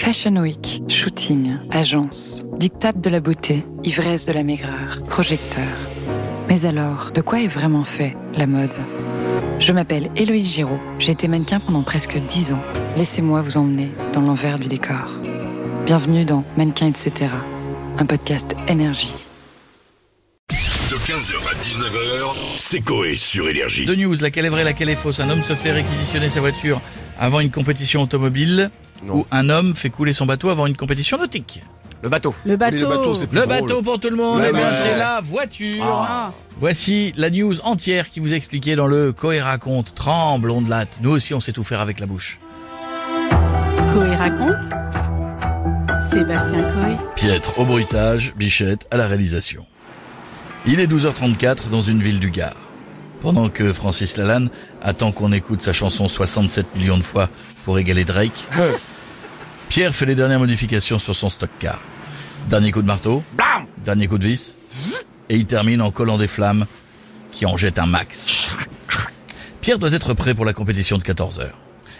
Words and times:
Fashion 0.00 0.36
Week, 0.36 0.82
shooting, 0.88 1.58
agence, 1.70 2.46
dictate 2.56 3.02
de 3.02 3.10
la 3.10 3.20
beauté, 3.20 3.66
ivresse 3.84 4.24
de 4.24 4.32
la 4.32 4.42
maigreur, 4.42 5.02
projecteur. 5.10 5.68
Mais 6.48 6.64
alors, 6.64 7.10
de 7.14 7.20
quoi 7.20 7.42
est 7.42 7.48
vraiment 7.48 7.84
fait 7.84 8.16
la 8.34 8.46
mode? 8.46 8.72
Je 9.58 9.72
m'appelle 9.72 10.08
Héloïse 10.16 10.54
Giraud, 10.54 10.80
j'ai 11.00 11.12
été 11.12 11.28
mannequin 11.28 11.60
pendant 11.60 11.82
presque 11.82 12.16
10 12.16 12.54
ans. 12.54 12.62
Laissez-moi 12.96 13.42
vous 13.42 13.58
emmener 13.58 13.90
dans 14.14 14.22
l'envers 14.22 14.58
du 14.58 14.68
décor. 14.68 15.06
Bienvenue 15.84 16.24
dans 16.24 16.44
Mannequin 16.56 16.86
etc., 16.86 17.26
un 17.98 18.06
podcast 18.06 18.56
énergie. 18.68 19.12
De 20.48 20.96
15h 20.96 21.34
à 21.46 21.54
19h, 21.62 22.34
c'est 22.56 22.80
Coé 22.80 23.16
sur 23.16 23.50
Énergie. 23.50 23.84
De 23.84 23.94
news, 23.94 24.16
laquelle 24.18 24.46
est 24.46 24.50
vraie, 24.50 24.64
laquelle 24.64 24.88
est 24.88 24.96
fausse? 24.96 25.20
Un 25.20 25.28
homme 25.28 25.44
se 25.44 25.54
fait 25.54 25.72
réquisitionner 25.72 26.30
sa 26.30 26.40
voiture 26.40 26.80
avant 27.18 27.40
une 27.40 27.50
compétition 27.50 28.00
automobile 28.00 28.70
ou 29.08 29.26
un 29.30 29.48
homme 29.48 29.74
fait 29.74 29.90
couler 29.90 30.12
son 30.12 30.26
bateau 30.26 30.48
avant 30.50 30.66
une 30.66 30.76
compétition 30.76 31.18
nautique. 31.18 31.62
Le 32.02 32.08
bateau. 32.08 32.34
Le 32.46 32.56
bateau. 32.56 32.74
Mais 32.76 32.80
le 32.80 32.86
bateau, 32.88 33.14
c'est 33.14 33.26
plus 33.26 33.38
Le 33.38 33.46
drôle. 33.46 33.60
bateau 33.60 33.82
pour 33.82 34.00
tout 34.00 34.08
le 34.08 34.16
monde, 34.16 34.42
eh 34.48 34.52
bien 34.52 34.72
c'est 34.72 34.96
la 34.96 35.20
voiture. 35.20 35.84
Ah. 35.84 36.32
Voici 36.58 37.12
la 37.16 37.28
news 37.30 37.60
entière 37.62 38.08
qui 38.08 38.20
vous 38.20 38.32
expliquait 38.32 38.74
dans 38.76 38.86
le 38.86 39.12
Coé 39.12 39.40
raconte. 39.40 39.94
Tremble, 39.94 40.50
on 40.50 40.62
de 40.62 40.70
latte. 40.70 40.96
Nous 41.02 41.10
aussi 41.10 41.34
on 41.34 41.40
sait 41.40 41.52
tout 41.52 41.62
faire 41.64 41.80
avec 41.80 42.00
la 42.00 42.06
bouche. 42.06 42.38
Coé 43.92 44.14
raconte. 44.16 44.64
Sébastien 46.10 46.62
Coé. 46.62 46.96
Pietre 47.16 47.58
au 47.58 47.64
bruitage, 47.64 48.32
Bichette 48.36 48.86
à 48.90 48.96
la 48.96 49.06
réalisation. 49.06 49.66
Il 50.66 50.80
est 50.80 50.86
12h34 50.86 51.68
dans 51.70 51.82
une 51.82 52.00
ville 52.02 52.20
du 52.20 52.30
Gard. 52.30 52.56
Pendant 53.22 53.48
que 53.50 53.72
Francis 53.72 54.16
Lalanne 54.16 54.48
attend 54.82 55.12
qu'on 55.12 55.32
écoute 55.32 55.60
sa 55.60 55.72
chanson 55.74 56.08
67 56.08 56.74
millions 56.76 56.96
de 56.96 57.02
fois 57.02 57.28
pour 57.64 57.78
égaler 57.78 58.04
Drake, 58.04 58.44
Pierre 59.70 59.94
fait 59.94 60.04
les 60.04 60.16
dernières 60.16 60.40
modifications 60.40 60.98
sur 60.98 61.14
son 61.14 61.30
stock 61.30 61.48
car. 61.60 61.78
Dernier 62.48 62.72
coup 62.72 62.82
de 62.82 62.88
marteau, 62.88 63.22
Blam 63.34 63.66
dernier 63.84 64.08
coup 64.08 64.18
de 64.18 64.26
vis, 64.26 64.56
et 65.28 65.36
il 65.36 65.46
termine 65.46 65.80
en 65.80 65.92
collant 65.92 66.18
des 66.18 66.26
flammes 66.26 66.66
qui 67.30 67.46
en 67.46 67.56
jettent 67.56 67.78
un 67.78 67.86
max. 67.86 68.56
Pierre 69.60 69.78
doit 69.78 69.92
être 69.92 70.12
prêt 70.12 70.34
pour 70.34 70.44
la 70.44 70.54
compétition 70.54 70.98
de 70.98 71.04
14 71.04 71.38
heures. 71.38 71.56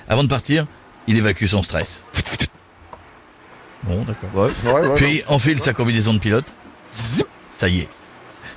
Avant 0.09 0.25
de 0.25 0.29
partir, 0.29 0.67
il 1.07 1.17
évacue 1.17 1.47
son 1.47 1.63
stress. 1.63 2.03
Bon, 3.85 4.03
d'accord. 4.03 4.31
Ouais, 4.35 4.51
ouais, 4.65 4.89
ouais. 4.89 4.97
Puis 4.97 5.23
enfile 5.29 5.61
sa 5.61 5.73
combinaison 5.73 6.13
de 6.13 6.19
pilote. 6.19 6.53
Ça 6.91 7.69
y 7.69 7.79
est. 7.79 7.89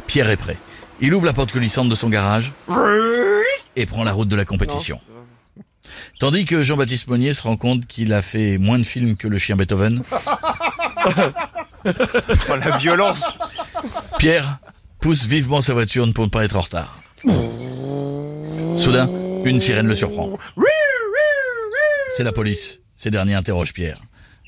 Pierre 0.08 0.31
est 0.31 0.38
prêt. 0.38 0.58
Il 1.02 1.14
ouvre 1.14 1.27
la 1.27 1.33
porte 1.33 1.52
coulissante 1.52 1.88
de 1.88 1.95
son 1.95 2.09
garage 2.09 2.52
et 3.75 3.86
prend 3.86 4.03
la 4.03 4.11
route 4.11 4.27
de 4.27 4.36
la 4.36 4.45
compétition. 4.45 5.00
Tandis 6.20 6.45
que 6.45 6.64
Jean-Baptiste 6.64 7.08
Monnier 7.08 7.34
se 7.34 7.44
rend 7.44 7.58
compte 7.58 7.86
qu'il 7.88 8.14
a 8.14 8.22
fait 8.22 8.58
moins 8.58 8.80
de 8.80 8.84
films 8.84 9.16
que 9.16 9.28
le 9.28 9.38
chien 9.38 9.56
Beethoven, 9.56 10.03
Oh, 11.86 12.56
la 12.56 12.78
violence 12.78 13.34
Pierre 14.17 14.58
pousse 15.02 15.26
vivement 15.26 15.61
sa 15.61 15.73
voiture 15.73 16.11
pour 16.14 16.23
ne 16.23 16.30
pas 16.30 16.45
être 16.45 16.56
en 16.56 16.61
retard. 16.61 16.98
Soudain, 18.78 19.09
une 19.44 19.59
sirène 19.59 19.88
le 19.88 19.95
surprend. 19.95 20.30
C'est 22.16 22.23
la 22.23 22.31
police. 22.31 22.80
Ces 22.95 23.11
derniers 23.11 23.34
interrogent 23.34 23.73
Pierre. 23.73 24.00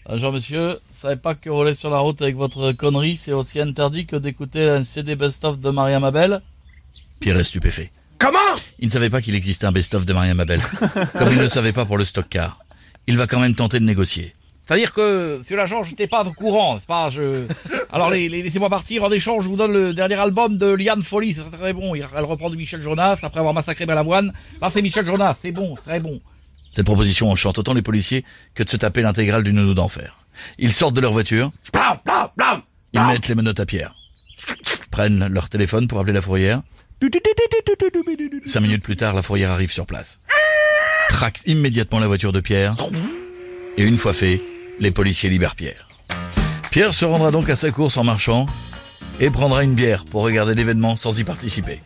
Bonjour 0.08 0.32
monsieur, 0.32 0.78
savez 0.94 1.16
pas 1.18 1.36
que 1.36 1.50
rouler 1.50 1.74
sur 1.74 1.90
la 1.90 1.98
route 1.98 2.22
avec 2.22 2.36
votre 2.36 2.72
connerie, 2.72 3.18
c'est 3.18 3.34
aussi 3.34 3.60
interdit 3.60 4.06
que 4.06 4.16
d'écouter 4.16 4.70
un 4.70 4.84
CD 4.84 5.16
best-of 5.16 5.60
de 5.60 5.70
Maria 5.72 6.00
Mabel? 6.00 6.42
Pierre 7.20 7.38
est 7.38 7.44
stupéfait. 7.44 7.92
Comment 8.26 8.40
Il 8.80 8.88
ne 8.88 8.92
savait 8.92 9.10
pas 9.12 9.22
qu'il 9.22 9.36
existait 9.36 9.66
un 9.68 9.72
best-of 9.72 10.06
de 10.06 10.14
Maria 10.14 10.34
Mabel, 10.34 10.60
comme 11.18 11.30
il 11.30 11.38
ne 11.38 11.44
le 11.44 11.48
savait 11.48 11.74
pas 11.74 11.86
pour 11.86 11.98
le 11.98 12.06
stock 12.06 12.26
car. 12.30 12.58
Il 13.06 13.18
va 13.18 13.28
quand 13.28 13.40
même 13.40 13.54
tenter 13.54 13.80
de 13.80 13.86
négocier. 13.86 14.34
C'est-à-dire 14.66 14.94
que, 14.96 15.44
sur 15.48 15.56
l'agent, 15.58 15.84
j'étais 15.84 16.08
pas 16.08 16.24
au 16.24 16.34
courant, 16.34 16.80
pas, 16.88 17.10
je... 17.12 17.44
Alors, 17.94 18.10
les- 18.10 18.28
les- 18.28 18.42
laissez-moi 18.42 18.68
partir, 18.68 19.04
en 19.04 19.12
échange, 19.12 19.44
je 19.44 19.50
vous 19.50 19.56
donne 19.58 19.74
le 19.74 19.94
dernier 19.94 20.16
album 20.16 20.58
de 20.58 20.66
Liane 20.66 21.04
Folly, 21.04 21.34
c'est 21.34 21.48
très, 21.48 21.58
très 21.60 21.74
bon. 21.74 21.94
Il- 21.94 22.04
Elle 22.18 22.24
reprend 22.24 22.50
de 22.50 22.56
Michel 22.56 22.82
Jonas, 22.82 23.20
après 23.22 23.38
avoir 23.40 23.54
massacré 23.54 23.86
Balavoine. 23.86 24.34
Là, 24.60 24.70
c'est 24.74 24.82
Michel 24.82 25.06
Jonas, 25.06 25.36
c'est 25.40 25.52
bon, 25.52 25.76
c'est 25.76 25.84
très 25.84 26.00
bon. 26.00 26.20
Cette 26.72 26.86
proposition 26.88 27.30
enchante 27.30 27.60
autant 27.60 27.76
les 27.76 27.84
policiers 27.84 28.26
que 28.56 28.64
de 28.64 28.70
se 28.72 28.78
taper 28.78 29.04
l'intégrale 29.04 29.44
du 29.44 29.54
nounou 29.54 29.76
d'enfer. 29.76 30.18
Ils 30.58 30.74
sortent 30.74 30.96
de 30.96 31.02
leur 31.02 31.12
voiture, 31.14 31.52
ils 32.92 33.02
mettent 33.02 33.28
les 33.28 33.36
menottes 33.36 33.60
à 33.60 33.68
Pierre, 33.68 33.94
prennent 34.96 35.28
leur 35.28 35.50
téléphone 35.50 35.90
pour 35.90 36.00
appeler 36.00 36.14
la 36.14 36.22
fourrière. 36.22 36.62
Cinq 38.46 38.62
minutes 38.62 38.82
plus 38.82 38.96
tard, 38.96 39.14
la 39.14 39.22
fourrière 39.22 39.52
arrive 39.52 39.70
sur 39.70 39.86
place. 39.86 40.22
Traque 41.10 41.42
immédiatement 41.46 42.00
la 42.00 42.08
voiture 42.08 42.32
de 42.32 42.40
Pierre. 42.40 42.78
Et 43.76 43.84
une 43.84 43.98
fois 43.98 44.14
fait, 44.14 44.42
les 44.80 44.92
policiers 44.92 45.30
libèrent 45.30 45.56
Pierre. 45.56 45.90
Pierre 46.72 46.94
se 46.94 47.04
rendra 47.04 47.30
donc 47.32 47.50
à 47.50 47.56
sa 47.56 47.72
course 47.72 47.98
en 47.98 48.06
marchant 48.06 48.46
et 49.20 49.30
prendra 49.30 49.66
une 49.66 49.74
bière 49.74 50.06
pour 50.06 50.24
regarder 50.24 50.54
l'événement 50.54 50.96
sans 50.96 51.20
y 51.20 51.26
participer. 51.26 51.82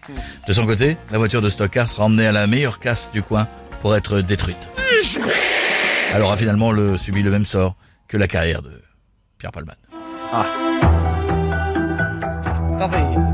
De 0.48 0.54
son 0.54 0.68
côté, 0.68 0.96
la 1.10 1.18
voiture 1.18 1.42
de 1.42 1.50
Stockcar 1.50 1.90
sera 1.90 2.06
emmenée 2.06 2.28
à 2.28 2.32
la 2.32 2.46
meilleure 2.46 2.78
casse 2.80 3.12
du 3.12 3.24
coin 3.24 3.48
pour 3.82 3.96
être 3.96 4.22
détruite. 4.22 4.70
Elle 6.14 6.22
aura 6.22 6.38
finalement 6.38 6.72
le, 6.72 6.96
subi 7.00 7.24
le 7.24 7.32
même 7.32 7.48
sort 7.48 7.76
que 8.08 8.18
la 8.18 8.28
carrière 8.28 8.62
de 8.62 8.84
Pierre 9.40 9.52
Palman. 9.52 9.74
Ah. 10.32 10.46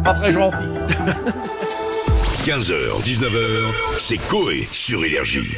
Pas 0.04 0.14
très 0.16 0.32
gentil. 0.32 0.58
15h, 2.46 3.02
19h, 3.04 3.72
c'est 3.98 4.18
Coé 4.28 4.68
sur 4.72 5.06
Énergie. 5.06 5.56